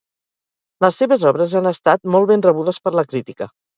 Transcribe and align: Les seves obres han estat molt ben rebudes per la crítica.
Les 0.85 0.95
seves 1.01 1.25
obres 1.31 1.53
han 1.59 1.71
estat 1.73 2.09
molt 2.17 2.27
ben 2.33 2.45
rebudes 2.47 2.81
per 2.87 2.95
la 2.99 3.09
crítica. 3.13 3.49